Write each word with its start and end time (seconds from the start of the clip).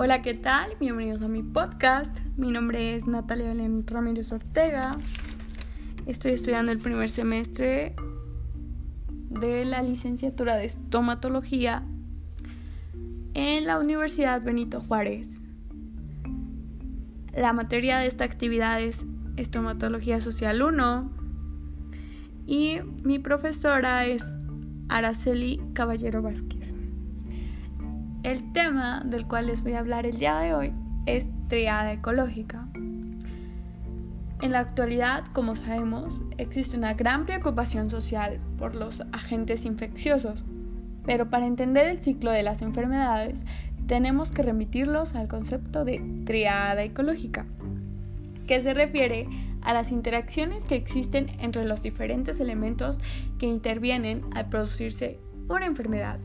Hola, 0.00 0.22
¿qué 0.22 0.32
tal? 0.32 0.70
Bienvenidos 0.78 1.22
a 1.22 1.28
mi 1.28 1.42
podcast. 1.42 2.20
Mi 2.36 2.52
nombre 2.52 2.94
es 2.94 3.08
Natalia 3.08 3.48
Belén 3.48 3.84
Ramírez 3.84 4.30
Ortega. 4.30 4.96
Estoy 6.06 6.30
estudiando 6.30 6.70
el 6.70 6.78
primer 6.78 7.10
semestre 7.10 7.96
de 9.28 9.64
la 9.64 9.82
licenciatura 9.82 10.54
de 10.54 10.66
estomatología 10.66 11.82
en 13.34 13.66
la 13.66 13.80
Universidad 13.80 14.40
Benito 14.40 14.80
Juárez. 14.80 15.42
La 17.34 17.52
materia 17.52 17.98
de 17.98 18.06
esta 18.06 18.22
actividad 18.22 18.80
es 18.80 19.04
estomatología 19.36 20.20
social 20.20 20.62
1 20.62 21.10
y 22.46 22.78
mi 23.02 23.18
profesora 23.18 24.06
es 24.06 24.22
Araceli 24.88 25.60
Caballero 25.72 26.22
Vázquez. 26.22 26.77
El 28.24 28.52
tema 28.52 29.02
del 29.04 29.26
cual 29.26 29.46
les 29.46 29.62
voy 29.62 29.74
a 29.74 29.78
hablar 29.78 30.04
el 30.04 30.18
día 30.18 30.38
de 30.40 30.52
hoy 30.52 30.72
es 31.06 31.28
triada 31.46 31.92
ecológica. 31.92 32.66
En 34.42 34.50
la 34.50 34.58
actualidad, 34.58 35.24
como 35.32 35.54
sabemos, 35.54 36.24
existe 36.36 36.76
una 36.76 36.94
gran 36.94 37.26
preocupación 37.26 37.90
social 37.90 38.40
por 38.58 38.74
los 38.74 39.02
agentes 39.12 39.64
infecciosos, 39.64 40.44
pero 41.06 41.30
para 41.30 41.46
entender 41.46 41.86
el 41.86 42.02
ciclo 42.02 42.32
de 42.32 42.42
las 42.42 42.60
enfermedades 42.60 43.44
tenemos 43.86 44.32
que 44.32 44.42
remitirlos 44.42 45.14
al 45.14 45.28
concepto 45.28 45.84
de 45.84 46.02
triada 46.24 46.82
ecológica, 46.82 47.46
que 48.48 48.60
se 48.60 48.74
refiere 48.74 49.28
a 49.62 49.72
las 49.72 49.92
interacciones 49.92 50.64
que 50.64 50.74
existen 50.74 51.30
entre 51.40 51.64
los 51.64 51.82
diferentes 51.82 52.40
elementos 52.40 52.98
que 53.38 53.46
intervienen 53.46 54.22
al 54.34 54.48
producirse 54.48 55.20
una 55.48 55.66
enfermedad. 55.66 56.18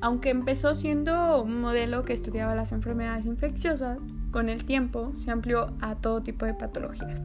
Aunque 0.00 0.30
empezó 0.30 0.74
siendo 0.74 1.42
un 1.42 1.60
modelo 1.60 2.04
que 2.04 2.12
estudiaba 2.12 2.54
las 2.54 2.72
enfermedades 2.72 3.26
infecciosas, 3.26 3.98
con 4.30 4.48
el 4.48 4.64
tiempo 4.64 5.12
se 5.16 5.30
amplió 5.30 5.74
a 5.80 5.96
todo 5.96 6.22
tipo 6.22 6.44
de 6.44 6.54
patologías. 6.54 7.22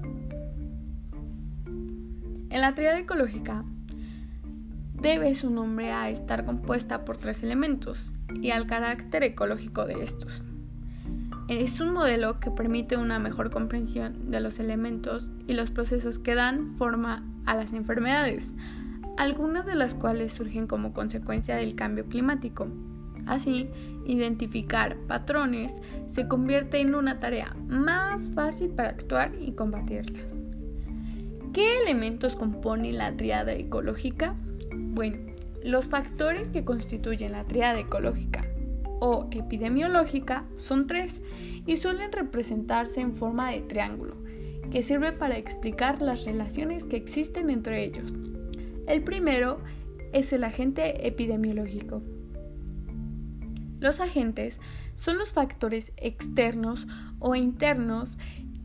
En 2.50 2.62
la 2.62 2.74
triada 2.74 3.00
ecológica 3.00 3.64
debe 4.94 5.36
su 5.36 5.50
nombre 5.50 5.92
a 5.92 6.10
estar 6.10 6.46
compuesta 6.46 7.06
por 7.06 7.18
tres 7.18 7.44
elementos 7.44 8.14
y 8.42 8.52
al 8.52 8.68
carácter 8.68 9.24
ecológico 9.24 9.86
de 9.86 10.04
estos. 10.04 10.44
Es 11.48 11.80
un 11.80 11.94
modelo 11.94 12.40
que 12.40 12.52
permite 12.52 12.96
una 12.96 13.18
mejor 13.18 13.50
comprensión 13.50 14.30
de 14.30 14.40
los 14.40 14.60
elementos 14.60 15.30
y 15.48 15.54
los 15.54 15.72
procesos 15.72 16.20
que 16.20 16.36
dan 16.36 16.76
forma 16.76 17.24
a 17.46 17.56
las 17.56 17.74
enfermedades, 17.74 18.54
algunas 19.20 19.66
de 19.66 19.76
las 19.76 19.96
cuales 19.96 20.32
surgen 20.32 20.66
como 20.66 20.94
consecuencia 20.94 21.58
del 21.58 21.76
cambio 21.76 22.06
climático. 22.06 22.70
Así, 23.26 23.70
identificar 24.06 24.96
patrones 25.08 25.74
se 26.08 26.30
convierte 26.30 26.80
en 26.80 26.96
una 26.96 27.20
tarea 27.20 27.54
más 27.68 28.32
fácil 28.32 28.70
para 28.70 28.90
actuar 28.90 29.34
y 29.38 29.52
combatirlas. 29.52 30.32
¿Qué 31.52 31.82
elementos 31.82 32.38
componen 32.38 32.98
la 32.98 33.18
triada 33.18 33.52
ecológica? 33.52 34.36
Bueno, 34.74 35.18
los 35.66 35.90
factores 35.90 36.50
que 36.50 36.64
constituyen 36.64 37.34
la 37.34 37.44
triada 37.44 37.78
ecológica 37.78 38.46
o 39.02 39.28
epidemiológica 39.32 40.46
son 40.56 40.88
tres 40.88 41.22
y 41.66 41.76
suelen 41.76 42.14
representarse 42.14 43.02
en 43.02 43.14
forma 43.14 43.52
de 43.52 43.64
triángulo, 43.64 44.16
que 44.72 44.82
sirve 44.82 45.12
para 45.12 45.38
explicar 45.38 46.02
las 46.02 46.24
relaciones 46.24 46.86
que 46.86 46.96
existen 46.96 47.50
entre 47.50 47.84
ellos. 47.84 48.14
El 48.90 49.04
primero 49.04 49.60
es 50.14 50.34
el 50.34 50.44
agente 50.44 51.08
epidemiológico. 51.08 52.02
Los 53.80 54.00
agentes 54.00 54.60
son 54.96 55.20
los 55.20 55.32
factores 55.32 55.92
externos 55.96 56.88
o 57.20 57.36
internos 57.36 58.18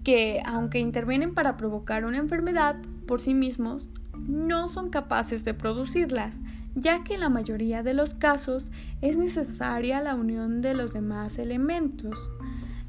que, 0.02 0.40
aunque 0.46 0.78
intervienen 0.78 1.34
para 1.34 1.58
provocar 1.58 2.06
una 2.06 2.16
enfermedad 2.16 2.76
por 3.06 3.20
sí 3.20 3.34
mismos, 3.34 3.86
no 4.26 4.68
son 4.68 4.88
capaces 4.88 5.44
de 5.44 5.52
producirlas, 5.52 6.38
ya 6.74 7.04
que 7.04 7.14
en 7.14 7.20
la 7.20 7.28
mayoría 7.28 7.82
de 7.82 7.92
los 7.92 8.14
casos 8.14 8.72
es 9.02 9.18
necesaria 9.18 10.00
la 10.00 10.14
unión 10.14 10.62
de 10.62 10.72
los 10.72 10.94
demás 10.94 11.38
elementos. 11.38 12.30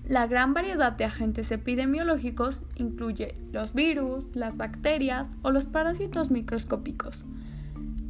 La 0.08 0.28
gran 0.28 0.54
variedad 0.54 0.92
de 0.92 1.06
agentes 1.06 1.52
epidemiológicos 1.52 2.62
incluye 2.76 3.36
los 3.52 3.74
virus, 3.74 4.36
las 4.36 4.56
bacterias 4.56 5.36
o 5.42 5.50
los 5.50 5.66
parásitos 5.66 6.30
microscópicos. 6.30 7.26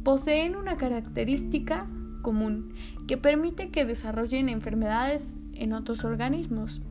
Poseen 0.04 0.56
una 0.56 0.76
característica 0.76 1.86
común 2.20 2.74
que 3.08 3.16
permite 3.16 3.70
que 3.70 3.86
desarrollen 3.86 4.50
enfermedades 4.50 5.38
en 5.54 5.72
otros 5.72 6.04
organismos, 6.04 6.82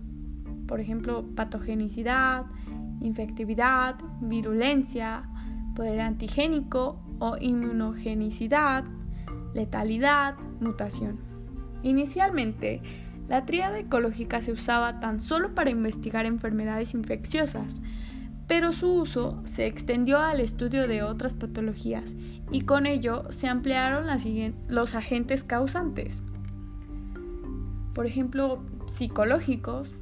por 0.66 0.80
ejemplo, 0.80 1.24
patogenicidad, 1.36 2.46
infectividad, 3.00 3.98
virulencia, 4.22 5.30
poder 5.76 6.02
antigénico 6.02 7.00
o 7.20 7.38
inmunogenicidad, 7.38 8.86
letalidad, 9.54 10.36
mutación. 10.60 11.20
Inicialmente, 11.84 12.82
la 13.28 13.46
tríada 13.46 13.80
ecológica 13.80 14.41
se 14.41 14.52
usaba 14.52 15.00
tan 15.00 15.22
solo 15.22 15.56
para 15.56 15.69
investigar 15.69 16.25
enfermedades 16.25 16.94
infecciosas, 16.94 17.81
pero 18.47 18.72
su 18.72 18.91
uso 18.94 19.41
se 19.46 19.66
extendió 19.66 20.19
al 20.19 20.40
estudio 20.40 20.88
de 20.88 21.02
otras 21.02 21.34
patologías 21.34 22.16
y 22.52 22.62
con 22.62 22.85
ello 22.85 23.25
se 23.30 23.47
ampliaron 23.47 24.06
los 24.68 24.94
agentes 24.94 25.44
causantes. 25.44 26.22
Por 27.96 28.06
ejemplo, 28.06 28.62
psicológicos, 28.88 29.96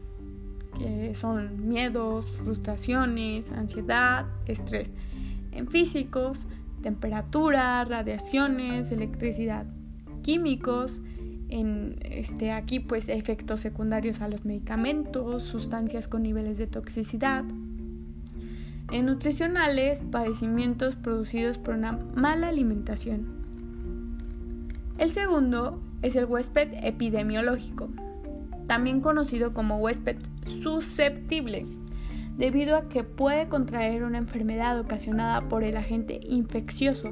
que 0.78 1.14
son 1.14 1.70
miedos, 1.70 2.32
frustraciones, 2.32 3.52
ansiedad, 3.52 4.26
estrés. 4.46 4.92
En 5.52 5.68
físicos, 5.68 6.46
temperatura, 6.82 7.86
radiaciones, 7.86 8.92
electricidad. 8.92 9.68
Químicos, 10.24 11.00
en 11.50 11.98
este, 12.04 12.52
aquí 12.52 12.80
pues 12.80 13.10
efectos 13.10 13.62
secundarios 13.62 14.22
a 14.22 14.28
los 14.28 14.46
medicamentos, 14.46 15.44
sustancias 15.44 16.08
con 16.08 16.24
niveles 16.24 16.58
de 16.58 16.68
toxicidad. 16.68 17.44
En 18.92 19.06
nutricionales, 19.06 20.02
padecimientos 20.12 20.96
producidos 20.96 21.58
por 21.58 21.76
una 21.76 21.94
mala 21.94 22.50
alimentación. 22.50 23.26
El 24.98 25.10
segundo 25.10 25.82
es 26.02 26.16
el 26.16 26.26
huésped 26.26 26.70
epidemiológico, 26.84 27.90
también 28.68 29.02
conocido 29.02 29.54
como 29.54 29.78
huésped 29.78 30.18
susceptible, 30.62 31.66
debido 32.38 32.76
a 32.76 32.90
que 32.90 33.04
puede 33.04 33.48
contraer 33.48 34.04
una 34.04 34.18
enfermedad 34.18 34.80
ocasionada 34.80 35.50
por 35.50 35.64
el 35.64 35.78
agente 35.78 36.20
infeccioso 36.24 37.12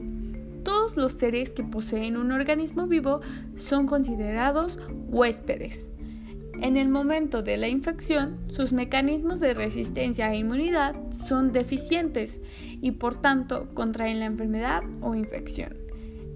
todos 0.63 0.97
los 0.97 1.13
seres 1.13 1.51
que 1.51 1.63
poseen 1.63 2.17
un 2.17 2.31
organismo 2.31 2.87
vivo 2.87 3.21
son 3.55 3.87
considerados 3.87 4.77
huéspedes. 5.07 5.87
En 6.61 6.77
el 6.77 6.89
momento 6.89 7.41
de 7.41 7.57
la 7.57 7.69
infección, 7.69 8.37
sus 8.47 8.71
mecanismos 8.71 9.39
de 9.39 9.55
resistencia 9.55 10.31
e 10.31 10.37
inmunidad 10.37 10.95
son 11.11 11.51
deficientes 11.51 12.39
y 12.81 12.91
por 12.91 13.19
tanto 13.19 13.73
contraen 13.73 14.19
la 14.19 14.25
enfermedad 14.25 14.83
o 15.01 15.15
infección. 15.15 15.75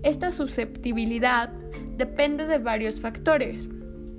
Esta 0.02 0.32
susceptibilidad 0.32 1.52
depende 1.98 2.48
de 2.48 2.58
varios 2.58 3.00
factores, 3.00 3.70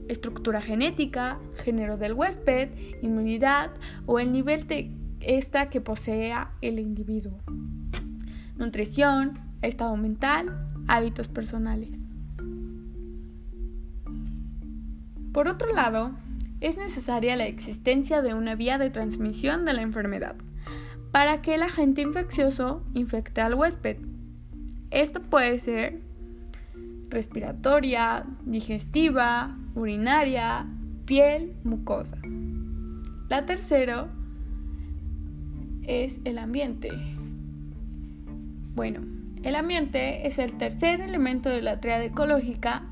estructura 0.08 0.60
genética, 0.60 1.40
género 1.64 1.96
del 1.96 2.12
huésped, 2.12 2.70
inmunidad 3.02 3.70
o 4.06 4.18
el 4.20 4.32
nivel 4.32 4.66
de 4.68 4.92
esta 5.20 5.70
que 5.70 5.80
posea 5.80 6.52
el 6.60 6.78
individuo. 6.78 7.40
Nutrición, 8.56 9.45
estado 9.66 9.96
mental, 9.96 10.56
hábitos 10.88 11.28
personales. 11.28 11.90
Por 15.32 15.48
otro 15.48 15.72
lado, 15.74 16.12
es 16.60 16.78
necesaria 16.78 17.36
la 17.36 17.46
existencia 17.46 18.22
de 18.22 18.34
una 18.34 18.54
vía 18.54 18.78
de 18.78 18.90
transmisión 18.90 19.64
de 19.64 19.74
la 19.74 19.82
enfermedad 19.82 20.36
para 21.12 21.42
que 21.42 21.54
el 21.54 21.62
agente 21.62 22.02
infeccioso 22.02 22.82
infecte 22.94 23.40
al 23.40 23.54
huésped. 23.54 23.98
Esto 24.90 25.20
puede 25.20 25.58
ser 25.58 26.00
respiratoria, 27.08 28.26
digestiva, 28.44 29.56
urinaria, 29.74 30.66
piel, 31.04 31.54
mucosa. 31.64 32.18
La 33.28 33.46
tercera 33.46 34.08
es 35.82 36.20
el 36.24 36.38
ambiente. 36.38 36.90
Bueno, 38.74 39.15
el 39.42 39.54
ambiente 39.54 40.26
es 40.26 40.38
el 40.38 40.56
tercer 40.58 41.00
elemento 41.00 41.48
de 41.48 41.62
la 41.62 41.80
triada 41.80 42.04
ecológica 42.04 42.82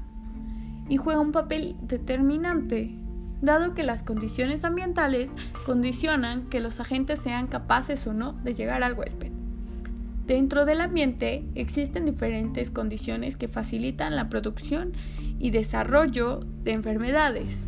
y 0.88 0.96
juega 0.96 1.20
un 1.20 1.32
papel 1.32 1.76
determinante, 1.82 2.94
dado 3.40 3.74
que 3.74 3.82
las 3.82 4.02
condiciones 4.02 4.64
ambientales 4.64 5.34
condicionan 5.66 6.48
que 6.48 6.60
los 6.60 6.80
agentes 6.80 7.18
sean 7.18 7.46
capaces 7.46 8.06
o 8.06 8.12
no 8.12 8.32
de 8.32 8.54
llegar 8.54 8.82
al 8.82 8.94
huésped. 8.94 9.32
Dentro 10.26 10.64
del 10.64 10.80
ambiente 10.80 11.44
existen 11.54 12.06
diferentes 12.06 12.70
condiciones 12.70 13.36
que 13.36 13.48
facilitan 13.48 14.16
la 14.16 14.30
producción 14.30 14.92
y 15.38 15.50
desarrollo 15.50 16.40
de 16.62 16.72
enfermedades. 16.72 17.66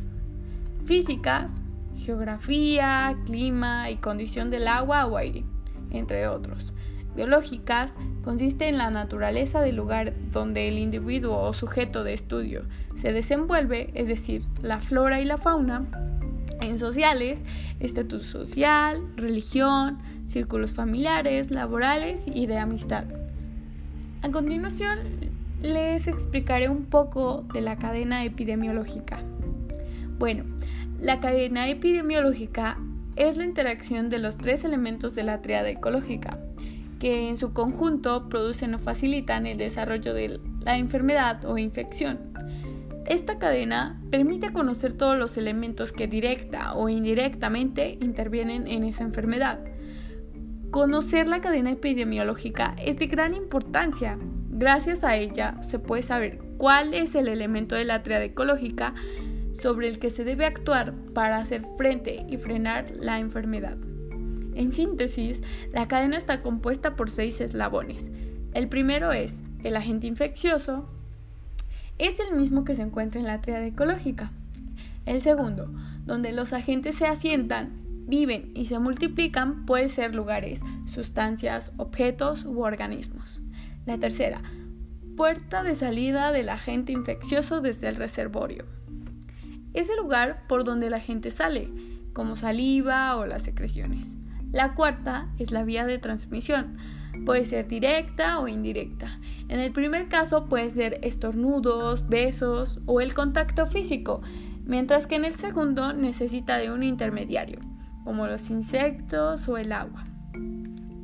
Físicas, 0.86 1.60
geografía, 1.98 3.14
clima 3.26 3.90
y 3.90 3.96
condición 3.96 4.50
del 4.50 4.68
agua 4.68 5.04
o 5.06 5.18
aire, 5.18 5.44
entre 5.90 6.28
otros. 6.28 6.72
Biológicas 7.16 7.94
consiste 8.22 8.68
en 8.68 8.76
la 8.76 8.90
naturaleza 8.90 9.62
del 9.62 9.76
lugar 9.76 10.12
donde 10.32 10.68
el 10.68 10.78
individuo 10.78 11.38
o 11.38 11.54
sujeto 11.54 12.04
de 12.04 12.12
estudio 12.12 12.64
se 12.96 13.12
desenvuelve, 13.12 13.90
es 13.94 14.08
decir, 14.08 14.42
la 14.62 14.80
flora 14.80 15.20
y 15.20 15.24
la 15.24 15.38
fauna. 15.38 15.86
En 16.60 16.78
sociales, 16.78 17.40
estatus 17.80 18.26
social, 18.26 19.02
religión, 19.16 19.98
círculos 20.26 20.74
familiares, 20.74 21.50
laborales 21.50 22.26
y 22.26 22.46
de 22.46 22.58
amistad. 22.58 23.04
A 24.22 24.30
continuación, 24.30 24.98
les 25.62 26.08
explicaré 26.08 26.68
un 26.68 26.84
poco 26.84 27.46
de 27.54 27.62
la 27.62 27.76
cadena 27.76 28.24
epidemiológica. 28.24 29.22
Bueno, 30.18 30.44
la 30.98 31.20
cadena 31.20 31.68
epidemiológica 31.68 32.78
es 33.16 33.38
la 33.38 33.44
interacción 33.44 34.10
de 34.10 34.18
los 34.18 34.36
tres 34.36 34.64
elementos 34.64 35.14
de 35.14 35.22
la 35.22 35.40
triada 35.40 35.70
ecológica, 35.70 36.38
en 37.08 37.36
su 37.36 37.52
conjunto 37.52 38.28
producen 38.28 38.74
o 38.74 38.78
facilitan 38.78 39.46
el 39.46 39.58
desarrollo 39.58 40.14
de 40.14 40.40
la 40.60 40.76
enfermedad 40.76 41.44
o 41.44 41.58
infección. 41.58 42.18
Esta 43.06 43.38
cadena 43.38 44.02
permite 44.10 44.52
conocer 44.52 44.92
todos 44.92 45.16
los 45.16 45.36
elementos 45.36 45.92
que 45.92 46.08
directa 46.08 46.74
o 46.74 46.88
indirectamente 46.88 47.98
intervienen 48.00 48.66
en 48.66 48.82
esa 48.82 49.04
enfermedad. 49.04 49.60
Conocer 50.70 51.28
la 51.28 51.40
cadena 51.40 51.70
epidemiológica 51.70 52.74
es 52.84 52.98
de 52.98 53.06
gran 53.06 53.34
importancia. 53.34 54.18
Gracias 54.50 55.04
a 55.04 55.16
ella 55.16 55.62
se 55.62 55.78
puede 55.78 56.02
saber 56.02 56.40
cuál 56.56 56.94
es 56.94 57.14
el 57.14 57.28
elemento 57.28 57.76
de 57.76 57.84
la 57.84 58.02
triada 58.02 58.24
ecológica 58.24 58.94
sobre 59.52 59.88
el 59.88 60.00
que 60.00 60.10
se 60.10 60.24
debe 60.24 60.44
actuar 60.44 60.94
para 61.14 61.38
hacer 61.38 61.62
frente 61.76 62.26
y 62.28 62.36
frenar 62.36 62.90
la 62.96 63.20
enfermedad. 63.20 63.78
En 64.56 64.72
síntesis, 64.72 65.42
la 65.70 65.86
cadena 65.86 66.16
está 66.16 66.40
compuesta 66.40 66.96
por 66.96 67.10
seis 67.10 67.42
eslabones. 67.42 68.10
El 68.54 68.68
primero 68.68 69.12
es 69.12 69.38
el 69.62 69.76
agente 69.76 70.06
infeccioso. 70.06 70.88
Es 71.98 72.18
el 72.20 72.38
mismo 72.38 72.64
que 72.64 72.74
se 72.74 72.80
encuentra 72.80 73.20
en 73.20 73.26
la 73.26 73.42
triada 73.42 73.66
ecológica. 73.66 74.32
El 75.04 75.20
segundo, 75.20 75.70
donde 76.06 76.32
los 76.32 76.54
agentes 76.54 76.94
se 76.94 77.06
asientan, 77.06 77.82
viven 78.06 78.50
y 78.54 78.64
se 78.66 78.78
multiplican, 78.78 79.66
puede 79.66 79.90
ser 79.90 80.14
lugares, 80.14 80.60
sustancias, 80.86 81.72
objetos 81.76 82.46
u 82.46 82.62
organismos. 82.62 83.42
La 83.84 83.98
tercera, 83.98 84.40
puerta 85.18 85.64
de 85.64 85.74
salida 85.74 86.32
del 86.32 86.48
agente 86.48 86.92
infeccioso 86.92 87.60
desde 87.60 87.88
el 87.88 87.96
reservorio. 87.96 88.64
Es 89.74 89.90
el 89.90 89.98
lugar 89.98 90.46
por 90.48 90.64
donde 90.64 90.88
la 90.88 91.00
gente 91.00 91.30
sale, 91.30 91.68
como 92.14 92.36
saliva 92.36 93.16
o 93.16 93.26
las 93.26 93.42
secreciones. 93.42 94.16
La 94.56 94.72
cuarta 94.72 95.28
es 95.38 95.50
la 95.50 95.64
vía 95.64 95.84
de 95.84 95.98
transmisión. 95.98 96.78
Puede 97.26 97.44
ser 97.44 97.68
directa 97.68 98.40
o 98.40 98.48
indirecta. 98.48 99.20
En 99.48 99.60
el 99.60 99.70
primer 99.70 100.08
caso 100.08 100.46
puede 100.46 100.70
ser 100.70 100.98
estornudos, 101.02 102.08
besos 102.08 102.80
o 102.86 103.02
el 103.02 103.12
contacto 103.12 103.66
físico, 103.66 104.22
mientras 104.64 105.06
que 105.06 105.16
en 105.16 105.26
el 105.26 105.36
segundo 105.36 105.92
necesita 105.92 106.56
de 106.56 106.72
un 106.72 106.84
intermediario, 106.84 107.58
como 108.02 108.26
los 108.26 108.48
insectos 108.48 109.46
o 109.46 109.58
el 109.58 109.72
agua. 109.72 110.06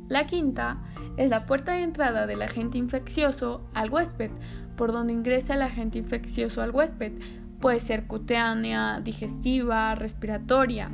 La 0.07 0.25
quinta 0.25 0.81
es 1.17 1.29
la 1.29 1.45
puerta 1.45 1.73
de 1.73 1.83
entrada 1.83 2.25
del 2.25 2.41
agente 2.41 2.79
infeccioso 2.79 3.69
al 3.75 3.91
huésped, 3.91 4.31
por 4.75 4.91
donde 4.91 5.13
ingresa 5.13 5.53
el 5.53 5.61
agente 5.61 5.99
infeccioso 5.99 6.63
al 6.63 6.71
huésped. 6.71 7.11
Puede 7.59 7.77
ser 7.77 8.07
cutánea, 8.07 8.99
digestiva, 8.99 9.93
respiratoria. 9.93 10.89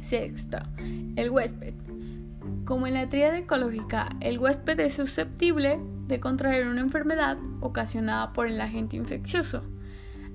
Sexta, 0.00 0.68
el 1.18 1.30
huésped. 1.30 1.74
Como 2.64 2.86
en 2.86 2.94
la 2.94 3.08
tríada 3.08 3.38
ecológica, 3.38 4.08
el 4.20 4.38
huésped 4.38 4.78
es 4.78 4.94
susceptible 4.94 5.80
de 6.06 6.20
contraer 6.20 6.68
una 6.68 6.80
enfermedad 6.80 7.38
ocasionada 7.60 8.32
por 8.32 8.46
el 8.46 8.60
agente 8.60 8.96
infeccioso. 8.96 9.62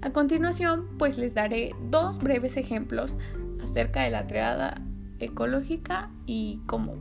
A 0.01 0.09
continuación, 0.11 0.89
pues 0.99 1.17
les 1.17 1.35
daré 1.35 1.71
dos 1.89 2.19
breves 2.19 2.57
ejemplos 2.57 3.17
acerca 3.63 4.03
de 4.03 4.09
la 4.09 4.27
triada 4.27 4.81
ecológica 5.19 6.09
y 6.25 6.59
cómo 6.65 6.95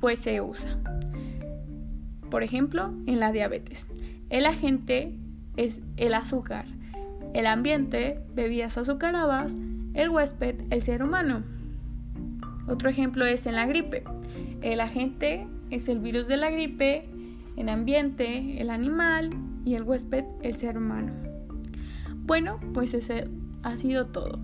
pues 0.00 0.18
se 0.18 0.40
usa. 0.40 0.76
Por 2.30 2.42
ejemplo, 2.42 2.92
en 3.06 3.20
la 3.20 3.30
diabetes, 3.30 3.86
el 4.30 4.46
agente 4.46 5.16
es 5.56 5.80
el 5.96 6.14
azúcar, 6.14 6.64
el 7.34 7.46
ambiente, 7.46 8.20
bebidas 8.34 8.78
azucaradas, 8.78 9.54
el 9.94 10.08
huésped, 10.10 10.56
el 10.70 10.82
ser 10.82 11.04
humano. 11.04 11.44
Otro 12.68 12.88
ejemplo 12.88 13.24
es 13.24 13.46
en 13.46 13.54
la 13.54 13.66
gripe. 13.66 14.04
El 14.62 14.80
agente 14.80 15.46
es 15.70 15.88
el 15.88 16.00
virus 16.00 16.28
de 16.28 16.36
la 16.36 16.50
gripe, 16.50 17.08
el 17.56 17.68
ambiente, 17.68 18.60
el 18.60 18.70
animal 18.70 19.30
y 19.64 19.74
el 19.74 19.82
huésped, 19.82 20.24
el 20.42 20.54
ser 20.56 20.78
humano. 20.78 21.12
Bueno, 22.16 22.60
pues 22.74 22.94
ese 22.94 23.28
ha 23.62 23.76
sido 23.76 24.06
todo. 24.06 24.38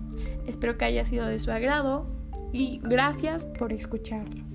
Espero 0.47 0.77
que 0.77 0.85
haya 0.85 1.05
sido 1.05 1.25
de 1.27 1.39
su 1.39 1.51
agrado 1.51 2.07
y 2.51 2.79
gracias 2.83 3.45
por 3.45 3.73
escucharlo. 3.73 4.54